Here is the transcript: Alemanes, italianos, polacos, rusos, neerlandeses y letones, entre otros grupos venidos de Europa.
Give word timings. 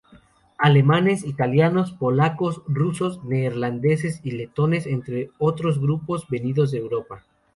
Alemanes, 0.57 1.23
italianos, 1.23 1.91
polacos, 1.91 2.63
rusos, 2.67 3.23
neerlandeses 3.23 4.19
y 4.23 4.31
letones, 4.31 4.87
entre 4.87 5.29
otros 5.37 5.79
grupos 5.79 6.27
venidos 6.27 6.71
de 6.71 6.79
Europa. 6.79 7.23